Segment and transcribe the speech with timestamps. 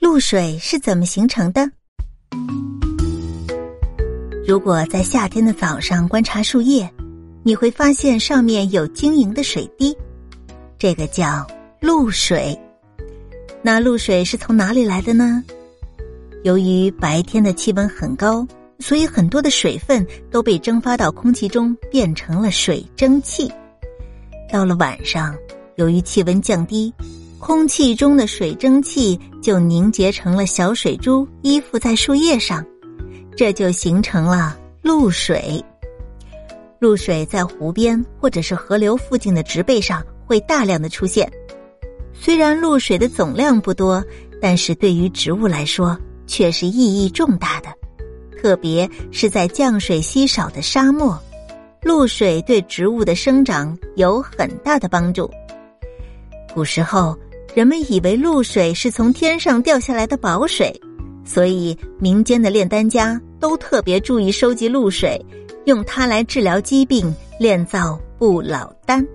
[0.00, 1.70] 露水是怎么形成的？
[4.46, 6.88] 如果在夏天的早上观察树叶，
[7.42, 9.96] 你会发现上面有晶莹的水滴，
[10.78, 11.46] 这个叫
[11.80, 12.58] 露水。
[13.62, 15.42] 那露水是从哪里来的呢？
[16.42, 18.46] 由于白天的气温很高，
[18.80, 23.50] 所以很多的水分都被蒸发到空气中，变成了水蒸气。
[24.52, 25.34] 到了晚上，
[25.76, 26.92] 由于气温降低。
[27.46, 32.64] 空气中的水蒸气就凝结成了小水珠，依附在树叶上，
[33.36, 35.62] 这就形成了露水。
[36.78, 41.30] 露水在湖边或者是河流附近的植被上会大量的出现。
[42.14, 44.02] 虽然露水的总量不多，
[44.40, 45.94] 但是对于植物来说
[46.26, 47.68] 却是意义重大的。
[48.40, 51.22] 特别是在降水稀少的沙漠，
[51.82, 55.30] 露水对植物的生长有很大的帮助。
[56.54, 57.14] 古时候。
[57.54, 60.74] 人们以为露水是从天上掉下来的宝水，
[61.24, 65.24] 所以民间的炼丹家都特别注意收集露水，
[65.64, 69.06] 用它来治疗疾病，炼造不老丹。